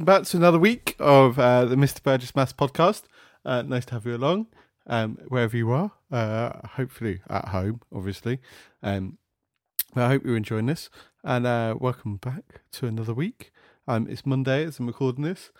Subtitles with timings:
[0.00, 2.02] welcome back to another week of uh, the Mr.
[2.02, 3.02] Burgess Maths podcast.
[3.44, 4.46] Uh, nice to have you along,
[4.86, 5.92] um, wherever you are.
[6.10, 8.38] Uh, hopefully at home, obviously.
[8.82, 9.18] Um,
[9.94, 10.88] but I hope you're enjoying this,
[11.22, 13.52] and uh, welcome back to another week.
[13.86, 15.50] Um, it's Monday as I'm recording this.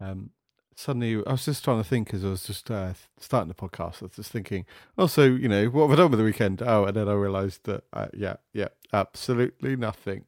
[0.00, 0.30] Um,
[0.76, 4.00] suddenly, I was just trying to think as I was just uh, starting the podcast.
[4.00, 4.64] I was just thinking,
[4.96, 6.62] also, you know, what have I done with the weekend?
[6.62, 10.24] Oh, and then I realised that, uh, yeah, yeah, absolutely nothing.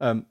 [0.00, 0.24] Um,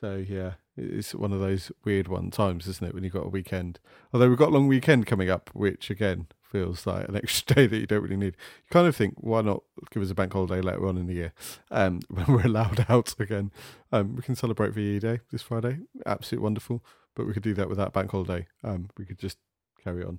[0.00, 2.94] so yeah, it's one of those weird one times, isn't it?
[2.94, 3.78] When you've got a weekend.
[4.12, 7.66] Although we've got a long weekend coming up, which again feels like an extra day
[7.66, 8.36] that you don't really need.
[8.36, 11.14] You kind of think, why not give us a bank holiday later on in the
[11.14, 11.32] year
[11.70, 13.50] um, when we're allowed out again?
[13.92, 15.78] Um, we can celebrate VE Day this Friday.
[16.06, 16.84] Absolutely wonderful.
[17.16, 18.46] But we could do that without bank holiday.
[18.62, 19.38] Um, we could just
[19.82, 20.18] carry on.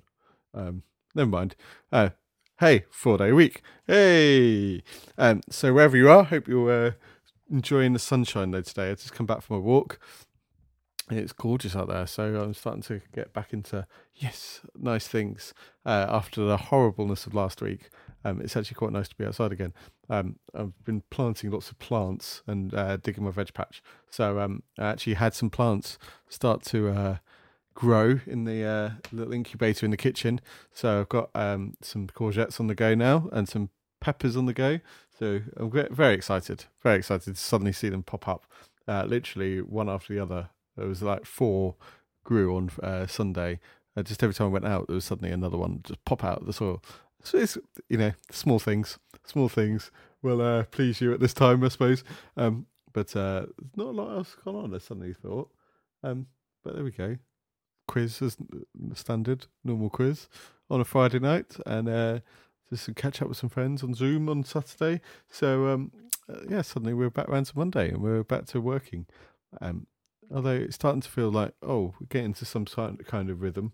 [0.54, 0.82] Um,
[1.14, 1.56] never mind.
[1.92, 2.10] Uh,
[2.60, 3.62] hey, four day week.
[3.86, 4.82] Hey.
[5.18, 6.90] Um, so wherever you are, hope you're uh,
[7.50, 8.90] enjoying the sunshine though today.
[8.90, 9.98] I just come back from a walk.
[11.08, 15.54] It's gorgeous out there, so I'm starting to get back into yes, nice things
[15.84, 17.90] uh, after the horribleness of last week.
[18.24, 19.72] Um, it's actually quite nice to be outside again.
[20.10, 24.64] Um, I've been planting lots of plants and uh, digging my veg patch, so um,
[24.78, 25.96] I actually had some plants
[26.28, 27.16] start to uh,
[27.74, 30.40] grow in the uh, little incubator in the kitchen.
[30.72, 33.70] So I've got um, some courgettes on the go now and some
[34.00, 34.80] peppers on the go.
[35.16, 38.44] So I'm very excited, very excited to suddenly see them pop up,
[38.88, 40.50] uh, literally one after the other.
[40.76, 41.76] There was like four
[42.24, 43.60] grew on uh, Sunday.
[43.96, 46.40] Uh, just every time I went out, there was suddenly another one just pop out
[46.40, 46.82] of the soil.
[47.22, 49.90] So it's you know small things, small things
[50.22, 52.04] will uh, please you at this time, I suppose.
[52.36, 54.74] Um, but uh, not a lot else gone on.
[54.74, 55.50] I suddenly thought.
[56.02, 56.26] Um,
[56.62, 57.16] but there we go.
[57.88, 58.36] Quiz as
[58.94, 60.28] standard, normal quiz
[60.68, 62.18] on a Friday night, and uh,
[62.68, 65.00] just catch up with some friends on Zoom on Saturday.
[65.28, 65.92] So um,
[66.28, 69.06] uh, yeah, suddenly we're back around to Monday and we're back to working.
[69.60, 69.86] Um,
[70.32, 73.72] although it's starting to feel like oh, we're getting to some kind of rhythm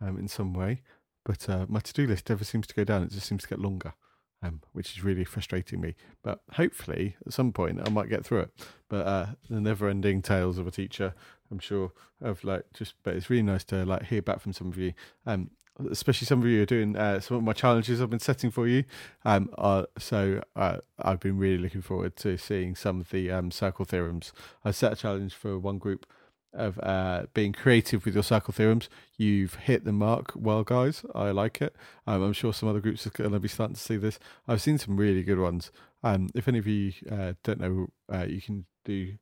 [0.00, 0.82] um, in some way.
[1.24, 3.60] But uh, my to-do list never seems to go down; it just seems to get
[3.60, 3.94] longer.
[4.42, 5.96] Um, which is really frustrating me.
[6.22, 8.50] But hopefully, at some point, I might get through it.
[8.88, 11.14] But uh, the never-ending tales of a teacher,
[11.50, 12.94] I'm sure, of like just.
[13.02, 14.92] But it's really nice to like hear back from some of you.
[15.24, 15.50] Um,
[15.90, 18.66] especially some of you are doing uh, some of my challenges I've been setting for
[18.66, 18.84] you.
[19.24, 23.50] Um, uh, so uh, I've been really looking forward to seeing some of the um,
[23.50, 24.32] circle theorems.
[24.64, 26.06] I set a challenge for one group
[26.52, 28.88] of uh, being creative with your circle theorems.
[29.16, 31.04] You've hit the mark well, guys.
[31.14, 31.76] I like it.
[32.06, 34.18] Um, I'm sure some other groups are going to be starting to see this.
[34.48, 35.70] I've seen some really good ones.
[36.02, 39.14] Um, if any of you uh, don't know, uh, you can do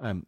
[0.00, 0.26] um,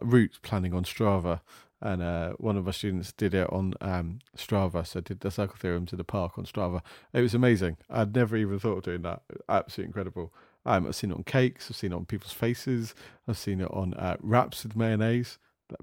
[0.00, 1.40] route planning on Strava
[1.80, 4.86] and uh, one of our students did it on um, Strava.
[4.86, 6.82] So did the circle theorems in the park on Strava.
[7.12, 7.76] It was amazing.
[7.88, 9.22] I'd never even thought of doing that.
[9.48, 10.32] Absolutely incredible.
[10.66, 11.68] Um, I've seen it on cakes.
[11.70, 12.94] I've seen it on people's faces.
[13.26, 15.38] I've seen it on uh, wraps with mayonnaise.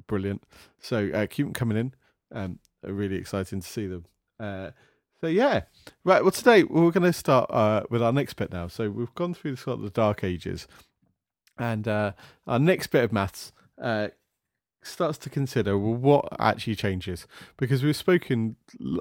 [0.08, 0.44] Brilliant.
[0.80, 1.94] So uh, keep them coming in.
[2.34, 4.06] Um, really exciting to see them.
[4.40, 4.72] Uh,
[5.22, 5.62] so yeah,
[6.04, 6.22] right.
[6.22, 8.68] Well, today we're going to start uh, with our next bit now.
[8.68, 10.68] So we've gone through the sort of the dark ages,
[11.58, 12.12] and uh,
[12.46, 14.10] our next bit of maths uh,
[14.85, 18.56] starts to consider what actually changes because we've spoken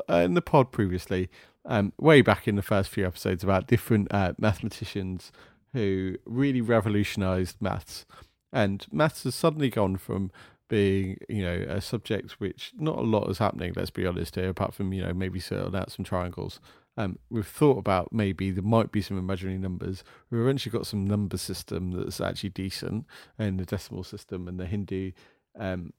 [0.08, 1.28] in the pod previously,
[1.66, 5.32] um, way back in the first few episodes about different uh, mathematicians
[5.72, 8.06] who really revolutionised maths,
[8.52, 10.30] and maths has suddenly gone from
[10.68, 13.72] being you know a subject which not a lot is happening.
[13.74, 16.60] Let's be honest here, apart from you know maybe sorting out some triangles.
[16.96, 20.04] Um, we've thought about maybe there might be some imaginary numbers.
[20.30, 23.06] We've eventually got some number system that's actually decent
[23.36, 25.10] in the decimal system and the Hindu
[25.58, 25.92] um,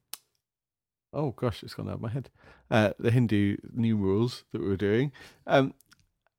[1.13, 2.29] oh gosh, it's gone out of my head.
[2.69, 5.11] Uh, the Hindu numerals that we were doing.
[5.47, 5.73] Um,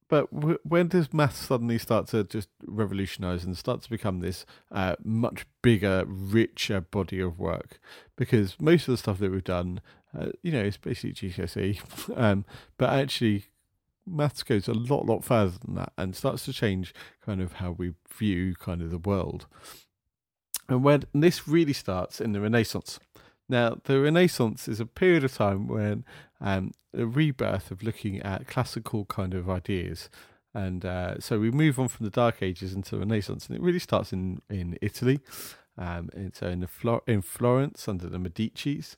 [0.08, 4.46] but w- when does maths suddenly start to just revolutionize and start to become this
[4.70, 7.80] uh, much bigger, richer body of work?
[8.16, 9.80] Because most of the stuff that we've done,
[10.16, 12.44] uh, you know, it's basically GCSE, um,
[12.78, 13.46] but actually,
[14.06, 16.94] maths goes a lot, lot further than that and starts to change
[17.24, 19.46] kind of how we view kind of the world.
[20.68, 22.98] And when and this really starts in the Renaissance.
[23.48, 26.04] Now, the Renaissance is a period of time when
[26.40, 30.08] um, a rebirth of looking at classical kind of ideas.
[30.54, 33.62] And uh, so we move on from the Dark Ages into the Renaissance, and it
[33.62, 35.20] really starts in, in Italy.
[35.78, 38.96] Um, and so in, the Flor- in Florence under the Medicis.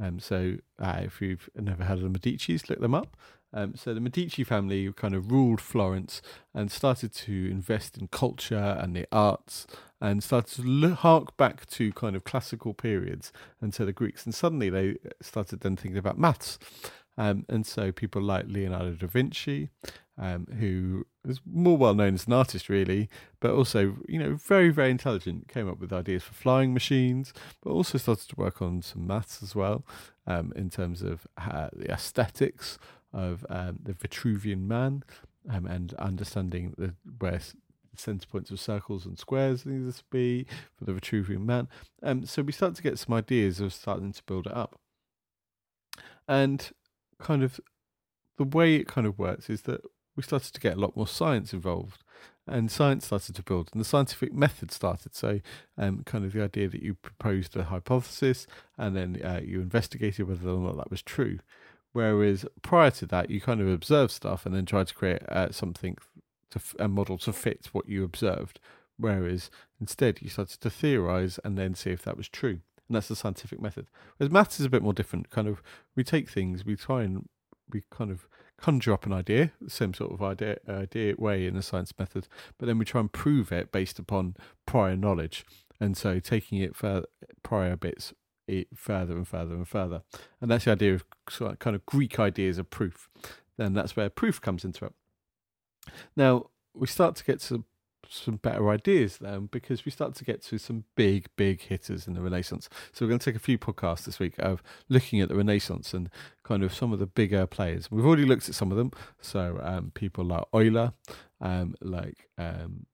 [0.00, 3.16] Um, so uh, if you've never heard of the Medicis, look them up.
[3.52, 6.22] Um, so the Medici family kind of ruled Florence
[6.54, 9.66] and started to invest in culture and the arts
[10.00, 14.24] and started to look, hark back to kind of classical periods and to the Greeks.
[14.24, 16.58] And suddenly they started then thinking about maths.
[17.18, 19.68] Um, and so people like Leonardo da Vinci,
[20.18, 23.08] um, who is more well known as an artist, really,
[23.38, 27.32] but also, you know, very, very intelligent, came up with ideas for flying machines,
[27.62, 29.84] but also started to work on some maths as well
[30.26, 32.78] um, in terms of uh, the aesthetics
[33.12, 35.02] of um, the Vitruvian man
[35.50, 37.40] um, and understanding the, where
[37.94, 41.68] center points of circles and squares needs to be for the Vitruvian man.
[42.02, 44.78] Um, so we start to get some ideas of starting to build it up.
[46.26, 46.70] And
[47.18, 47.60] kind of
[48.38, 49.82] the way it kind of works is that
[50.16, 52.02] we started to get a lot more science involved
[52.46, 55.40] and science started to build and the scientific method started so
[55.78, 60.26] um, kind of the idea that you proposed a hypothesis and then uh, you investigated
[60.26, 61.38] whether or not that was true
[61.92, 65.50] whereas prior to that you kind of observed stuff and then tried to create uh,
[65.50, 65.96] something
[66.50, 68.60] to f- a model to fit what you observed.
[68.98, 69.50] Whereas
[69.80, 72.60] instead you started to theorize and then see if that was true.
[72.88, 73.86] And that's the scientific method.
[74.16, 75.30] Whereas maths is a bit more different.
[75.30, 75.62] Kind of
[75.96, 77.28] we take things we try and
[77.72, 78.28] we kind of
[78.58, 82.28] conjure up an idea, same sort of idea, idea way in the science method,
[82.58, 84.36] but then we try and prove it based upon
[84.66, 85.44] prior knowledge.
[85.80, 87.04] And so taking it for
[87.42, 88.12] prior bits
[88.60, 90.02] it further and further and further.
[90.40, 93.08] And that's the idea of sort of kind of Greek ideas of proof.
[93.56, 94.92] Then that's where proof comes into it.
[96.16, 97.64] Now, we start to get to
[98.08, 102.14] some better ideas then because we start to get to some big, big hitters in
[102.14, 102.68] the Renaissance.
[102.92, 105.94] So we're going to take a few podcasts this week of looking at the Renaissance
[105.94, 106.10] and
[106.44, 107.90] kind of some of the bigger players.
[107.90, 108.92] We've already looked at some of them.
[109.20, 110.92] So um, people like Euler,
[111.40, 112.86] um, like um,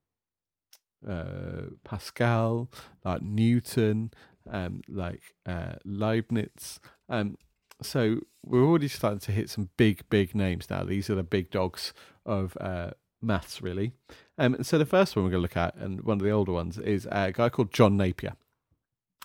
[1.07, 2.71] uh, Pascal,
[3.05, 4.13] like Newton,
[4.51, 6.81] um, like uh, Leibniz.
[7.09, 7.37] Um,
[7.83, 10.83] so we're already starting to hit some big, big names now.
[10.83, 11.93] These are the big dogs
[12.27, 12.91] of uh,
[13.23, 13.93] maths, really.
[14.37, 16.53] Um, so the first one we're going to look at, and one of the older
[16.53, 18.35] ones, is a guy called John Napier.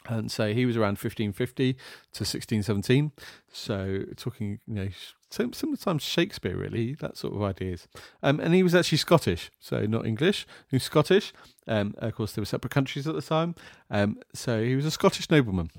[0.08, 3.12] And so he was around 1550 to 1617.
[3.52, 4.90] So talking, you know,
[5.34, 7.88] similar times Shakespeare, really, that sort of ideas.
[8.22, 10.46] Um, and he was actually Scottish, so not English.
[10.70, 11.34] He was Scottish.
[11.68, 13.56] Um, of course, there were separate countries at the time.
[13.90, 15.70] Um, so he was a Scottish nobleman.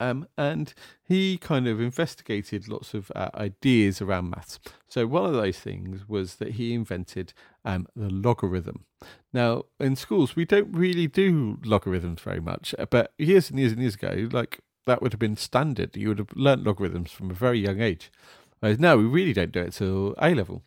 [0.00, 4.58] Um, and he kind of investigated lots of uh, ideas around maths.
[4.88, 7.34] So one of those things was that he invented
[7.66, 8.86] um, the logarithm.
[9.32, 13.72] Now, in schools, we don't really do logarithms very much, uh, but years and years
[13.72, 15.96] and years ago, like that would have been standard.
[15.96, 18.10] You would have learnt logarithms from a very young age.
[18.60, 20.62] Whereas now we really don't do it till A level.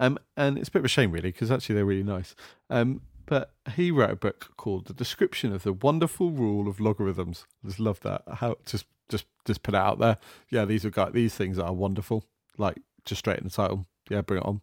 [0.00, 2.34] Um, and it's a bit of a shame, really, because actually they're really nice.
[2.68, 7.46] Um, but he wrote a book called The Description of the Wonderful Rule of Logarithms.
[7.62, 8.22] I just love that.
[8.34, 10.18] How just just just put it out there.
[10.50, 12.24] Yeah, these are these things are wonderful.
[12.58, 13.86] Like just straight in the title.
[14.10, 14.60] Yeah, bring it on.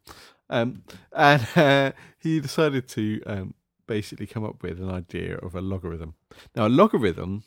[0.50, 0.84] Um,
[1.14, 3.54] and uh, he decided to um,
[3.88, 6.16] basically come up with an idea of a logarithm.
[6.56, 7.44] Now, a logarithm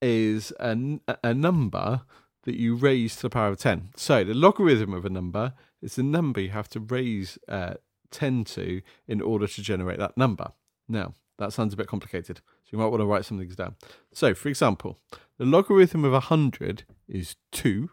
[0.00, 2.02] is a, a number
[2.44, 3.90] that you raise to the power of 10.
[3.96, 7.74] So, the logarithm of a number is the number you have to raise uh,
[8.10, 10.52] 10 to in order to generate that number.
[10.88, 13.76] Now, that sounds a bit complicated, so you might want to write some things down.
[14.12, 14.98] So, for example,
[15.38, 17.90] the logarithm of 100 is 2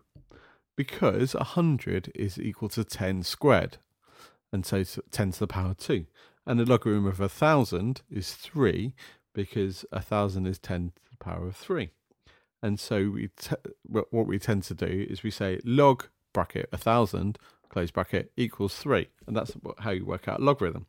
[0.75, 3.77] because 100 is equal to 10 squared,
[4.51, 6.05] and so 10 to the power 2.
[6.45, 8.95] And the logarithm of 1000 is 3
[9.33, 11.89] because 1000 is 10 to the power of 3.
[12.61, 13.29] And so we
[13.89, 17.39] what we tend to do is we say log bracket 1000
[17.69, 19.07] close bracket equals 3.
[19.27, 20.87] And that's how you work out a logarithm.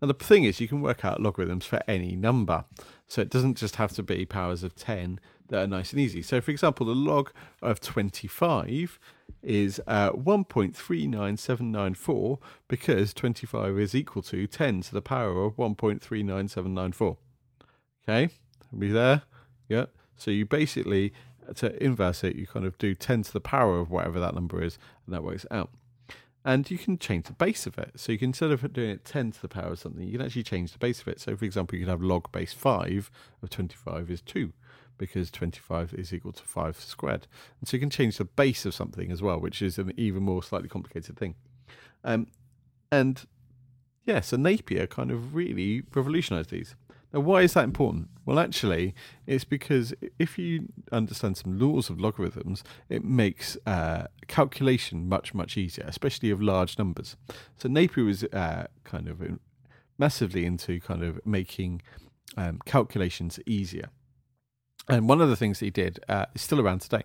[0.00, 2.64] Now, the thing is, you can work out logarithms for any number.
[3.06, 6.22] So it doesn't just have to be powers of 10 that are nice and easy.
[6.22, 8.98] So, for example, the log of 25
[9.42, 17.18] is uh, 1.39794 because 25 is equal to 10 to the power of 1.39794.
[18.08, 18.30] Okay, are
[18.72, 19.20] we there?
[19.68, 19.84] Yeah.
[20.20, 21.12] So you basically,
[21.56, 24.62] to inverse it, you kind of do 10 to the power of whatever that number
[24.62, 25.70] is, and that works out
[26.44, 27.92] and you can change the base of it.
[27.96, 30.24] So you can instead of doing it 10 to the power of something, you can
[30.24, 31.20] actually change the base of it.
[31.20, 33.10] So for example, you could have log base 5
[33.42, 34.52] of 25 is 2
[34.96, 37.26] because 25 is equal to 5 squared.
[37.58, 40.22] And so you can change the base of something as well, which is an even
[40.22, 41.34] more slightly complicated thing.
[42.04, 42.28] Um,
[42.90, 43.26] and
[44.04, 46.74] yeah, so Napier kind of really revolutionized these.
[47.12, 48.08] Now, why is that important?
[48.24, 48.94] Well, actually,
[49.26, 55.56] it's because if you understand some laws of logarithms, it makes uh, calculation much, much
[55.56, 57.16] easier, especially of large numbers.
[57.56, 59.22] So Napier was uh, kind of
[59.98, 61.82] massively into kind of making
[62.36, 63.90] um, calculations easier.
[64.88, 67.02] And one of the things he did uh, is still around today,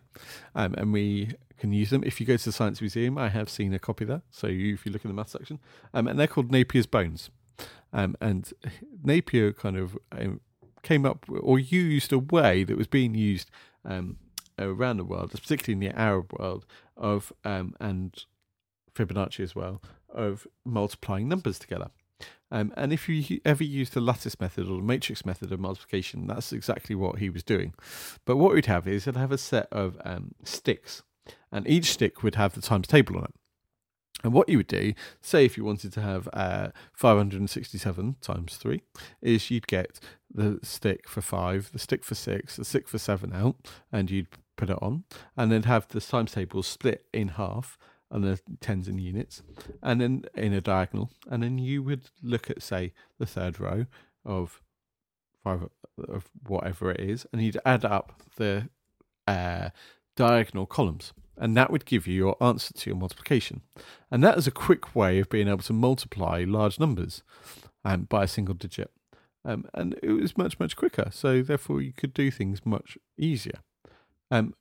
[0.56, 2.04] um, and we can use them.
[2.04, 4.22] If you go to the Science Museum, I have seen a copy there.
[4.30, 5.60] So you, if you look in the math section,
[5.94, 7.30] um, and they're called Napier's bones.
[7.94, 8.52] Um, and
[9.04, 10.42] Napier kind of um,
[10.84, 13.50] came up or used a way that was being used
[13.84, 14.18] um,
[14.60, 16.66] around the world, particularly in the Arab world,
[16.98, 18.26] of um, and
[18.94, 21.90] Fibonacci as well, of multiplying numbers together.
[22.52, 26.28] Um, and if you ever use the lattice method or the matrix method of multiplication,
[26.28, 27.74] that's exactly what he was doing.
[28.24, 31.04] But what we'd have is he'd have a set of um, sticks,
[31.52, 33.34] and each stick would have the times table on it.
[34.24, 38.82] And what you would do, say if you wanted to have uh, 567 times 3,
[39.22, 40.00] is you'd get
[40.34, 43.56] the stick for 5, the stick for 6, the stick for 7 out,
[43.92, 45.04] and you'd put it on,
[45.38, 47.78] and then have the times table split in half,
[48.10, 49.42] and the tens and units,
[49.82, 53.86] and then in a diagonal, and then you would look at say the third row
[54.24, 54.62] of
[55.44, 55.68] five
[56.08, 58.70] of whatever it is, and you'd add up the
[59.28, 59.70] uh,
[60.16, 63.62] diagonal columns, and that would give you your answer to your multiplication,
[64.10, 67.24] and that is a quick way of being able to multiply large numbers
[67.84, 68.92] um, by a single digit.
[69.44, 73.60] Um, and it was much much quicker, so therefore you could do things much easier.
[74.32, 74.56] Um,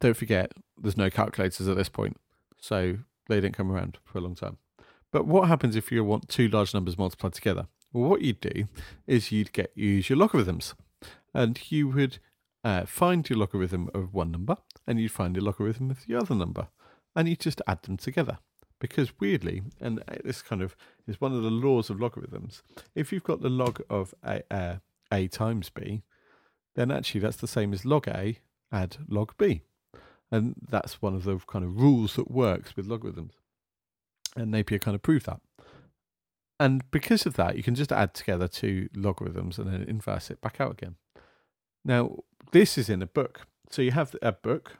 [0.00, 2.16] don't forget, there's no calculators at this point.
[2.58, 2.98] So
[3.28, 4.58] they didn't come around for a long time.
[5.12, 7.66] But what happens if you want two large numbers multiplied together?
[7.92, 8.66] Well, what you'd do
[9.06, 10.74] is you'd get use your logarithms,
[11.32, 12.18] and you would
[12.64, 14.56] uh, find your logarithm of one number,
[14.86, 16.68] and you'd find your logarithm of the other number,
[17.14, 18.38] and you just add them together.
[18.78, 20.76] Because weirdly, and this kind of
[21.06, 22.62] is one of the laws of logarithms,
[22.94, 24.76] if you've got the log of a, uh,
[25.10, 26.02] a times b,
[26.74, 28.38] then actually that's the same as log a
[28.70, 29.62] add log b.
[30.30, 33.32] And that's one of the kind of rules that works with logarithms.
[34.34, 35.40] And Napier kind of proved that.
[36.58, 40.40] And because of that, you can just add together two logarithms and then inverse it
[40.40, 40.96] back out again.
[41.84, 42.18] Now,
[42.52, 43.46] this is in a book.
[43.70, 44.78] So you have a book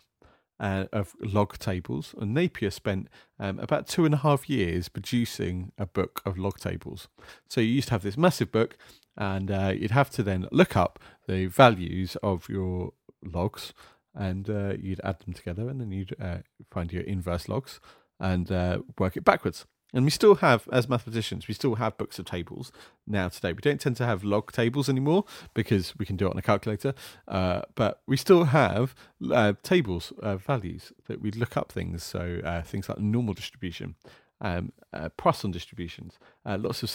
[0.58, 5.72] uh, of log tables, and Napier spent um, about two and a half years producing
[5.78, 7.08] a book of log tables.
[7.48, 8.76] So you used to have this massive book,
[9.16, 13.72] and uh, you'd have to then look up the values of your logs
[14.14, 16.38] and uh, you'd add them together, and then you'd uh,
[16.70, 17.80] find your inverse logs
[18.18, 19.66] and uh, work it backwards.
[19.94, 22.72] And we still have, as mathematicians, we still have books of tables
[23.06, 23.52] now today.
[23.52, 25.24] We don't tend to have log tables anymore
[25.54, 26.92] because we can do it on a calculator,
[27.28, 28.94] uh, but we still have
[29.32, 32.02] uh, tables, uh, values that we look up things.
[32.02, 33.94] So things like normal distribution,
[34.40, 34.72] um,
[35.16, 36.90] Poisson distributions, lots of,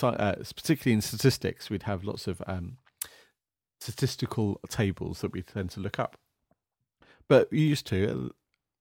[0.56, 2.78] particularly in statistics, we'd have lots of um,
[3.80, 6.18] statistical tables that we tend to look up.
[7.28, 8.30] But you used to, uh,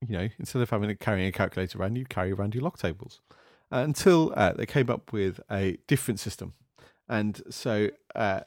[0.07, 2.77] you know, instead of having to carrying a calculator around, you carry around your log
[2.77, 3.35] tables uh,
[3.71, 6.55] until uh, they came up with a different system.
[7.09, 8.41] And so uh,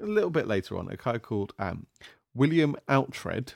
[0.00, 1.86] a little bit later on, a guy called um,
[2.34, 3.54] William Oughtred,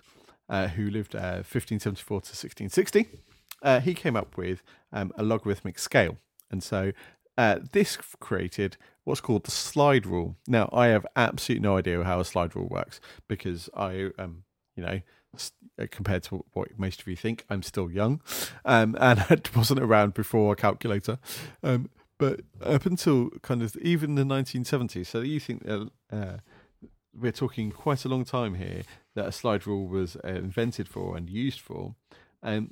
[0.48, 3.08] uh, who lived 1574 to 1660,
[3.82, 6.18] he came up with um, a logarithmic scale.
[6.50, 6.92] And so
[7.36, 10.36] uh, this created what's called the slide rule.
[10.46, 14.44] Now, I have absolutely no idea how a slide rule works because I, um,
[14.76, 15.00] you know, uh,
[15.90, 17.44] compared to what most of you think.
[17.50, 18.20] I'm still young,
[18.64, 21.18] um, and I wasn't around before a calculator.
[21.62, 26.36] Um, but up until kind of even the 1970s, so you think uh, uh,
[27.12, 28.82] we're talking quite a long time here
[29.14, 31.94] that a slide rule was uh, invented for and used for,
[32.42, 32.70] um,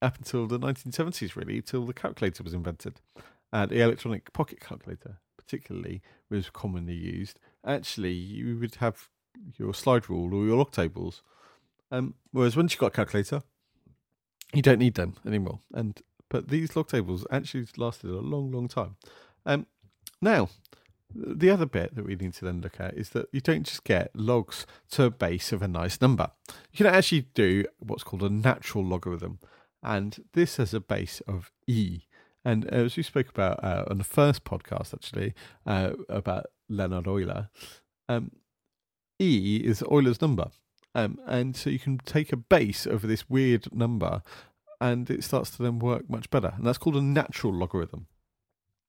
[0.00, 3.00] up until the 1970s, really, till the calculator was invented,
[3.52, 7.38] and the electronic pocket calculator, particularly, was commonly used.
[7.66, 9.08] Actually, you would have
[9.56, 11.22] your slide rule or your log tables
[11.90, 13.42] um, whereas once you've got a calculator,
[14.54, 15.60] you don't need them anymore.
[15.72, 18.96] And but these log tables actually lasted a long, long time.
[19.46, 19.66] Um,
[20.20, 20.50] now,
[21.14, 23.84] the other bit that we need to then look at is that you don't just
[23.84, 26.30] get logs to a base of a nice number.
[26.70, 29.38] You can actually do what's called a natural logarithm,
[29.82, 32.02] and this has a base of e.
[32.44, 35.34] And as we spoke about uh, on the first podcast, actually,
[35.66, 37.48] uh, about Leonhard Euler,
[38.08, 38.32] um,
[39.18, 40.50] e is Euler's number.
[40.94, 44.22] Um, and so you can take a base of this weird number
[44.80, 46.54] and it starts to then work much better.
[46.56, 48.06] And that's called a natural logarithm.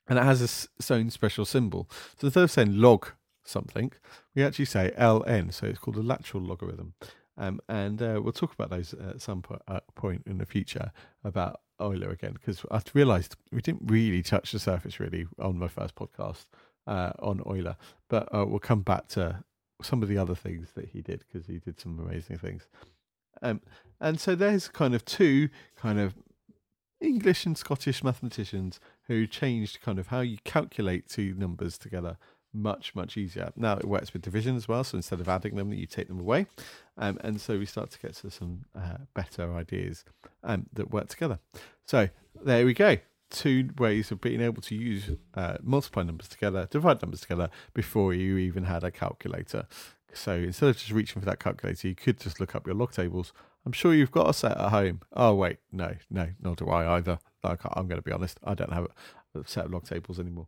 [0.07, 1.89] And it has its own special symbol.
[2.17, 3.11] So instead of saying log
[3.43, 3.91] something,
[4.35, 5.51] we actually say ln.
[5.51, 6.93] So it's called a natural logarithm.
[7.37, 10.91] Um, and uh, we'll talk about those at some po- uh, point in the future
[11.23, 15.69] about Euler again, because I've realised we didn't really touch the surface really on my
[15.69, 16.47] first podcast
[16.85, 17.77] uh, on Euler.
[18.09, 19.43] But uh, we'll come back to
[19.81, 22.67] some of the other things that he did because he did some amazing things.
[23.41, 23.61] Um,
[23.99, 26.15] and so there's kind of two kind of
[26.99, 32.17] English and Scottish mathematicians who changed kind of how you calculate two numbers together
[32.51, 33.51] much much easier.
[33.55, 36.19] Now it works with division as well, so instead of adding them, you take them
[36.19, 36.47] away,
[36.97, 40.03] um, and so we start to get to some uh, better ideas
[40.43, 41.39] um, that work together.
[41.85, 42.09] So
[42.43, 42.97] there we go
[43.29, 48.13] two ways of being able to use uh, multiply numbers together, divide numbers together before
[48.13, 49.67] you even had a calculator.
[50.13, 52.91] So instead of just reaching for that calculator, you could just look up your log
[52.91, 53.31] tables
[53.65, 55.01] I'm sure you've got a set at home.
[55.13, 57.19] Oh wait, no, no, nor do I either.
[57.43, 58.39] I am going to be honest.
[58.43, 58.87] I don't have
[59.35, 60.47] a set of log tables anymore.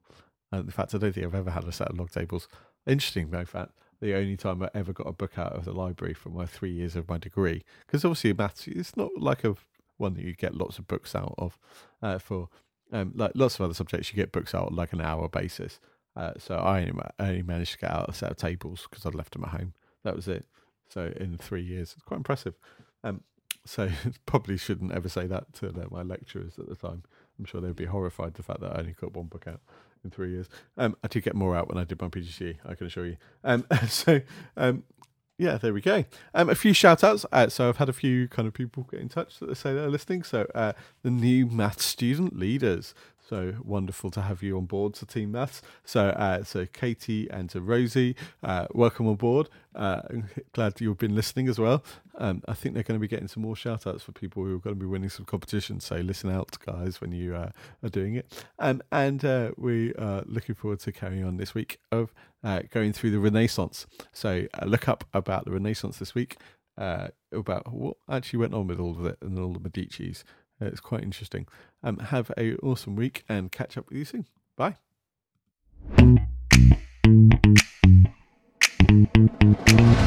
[0.51, 2.47] And in fact, I don't think I've ever had a set of log tables.
[2.88, 3.71] Interesting, though, fact.
[4.01, 6.71] The only time I ever got a book out of the library for my three
[6.71, 9.55] years of my degree, because obviously maths, it's not like a
[9.97, 11.59] one that you get lots of books out of.
[12.01, 12.50] Uh, for
[12.91, 15.79] um, like lots of other subjects, you get books out on like an hour basis.
[16.15, 19.05] Uh, so I only, I only managed to get out a set of tables because
[19.05, 19.74] I'd left them at home.
[20.03, 20.45] That was it.
[20.89, 22.55] So in three years, it's quite impressive.
[23.03, 23.21] Um,
[23.65, 23.89] so
[24.25, 27.03] probably shouldn't ever say that to my lecturers at the time.
[27.39, 29.62] I'm sure they'd be horrified the fact that I only got one book out
[30.03, 30.50] in three years.
[30.77, 33.17] Um, I did get more out when I did my PGCE, I can assure you.
[33.43, 34.21] Um, so
[34.57, 34.83] um,
[35.41, 36.05] yeah, there we go.
[36.36, 37.25] Um, a few shout outs.
[37.31, 39.74] Uh, so I've had a few kind of people get in touch that they say
[39.74, 40.21] they're listening.
[40.21, 42.93] So uh, the new math student leaders.
[43.31, 45.61] So wonderful to have you on board to Team Maths.
[45.85, 49.47] So, uh, so Katie and to Rosie, uh, welcome on board.
[49.73, 50.01] Uh,
[50.51, 51.81] glad you've been listening as well.
[52.17, 54.57] Um, I think they're going to be getting some more shout outs for people who
[54.57, 55.85] are going to be winning some competitions.
[55.85, 58.45] So listen out, guys, when you uh, are doing it.
[58.59, 62.91] Um, and uh, we are looking forward to carrying on this week of uh, going
[62.91, 63.88] through the Renaissance.
[64.11, 66.35] So look up about the Renaissance this week.
[66.77, 70.25] about what actually went on with all of it and all the Medici's.
[70.68, 71.48] It's quite interesting.
[71.84, 74.25] Um, have a awesome week and catch up with you soon.
[74.56, 74.77] Bye.
[78.91, 80.00] Thank you.